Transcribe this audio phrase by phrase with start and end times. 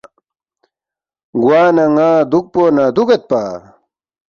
[1.41, 3.23] گوانہ ن٘ا دُوکپو نہ دُوگید